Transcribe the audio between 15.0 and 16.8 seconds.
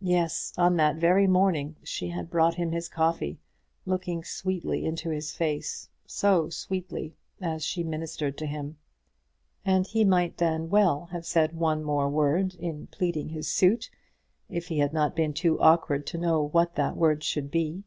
been too awkward to know what